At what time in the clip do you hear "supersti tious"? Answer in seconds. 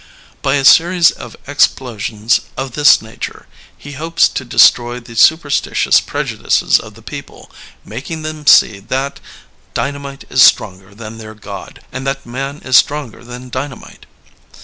5.13-6.03